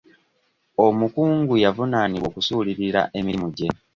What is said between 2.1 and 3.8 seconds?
okusuulirira emirimu gye.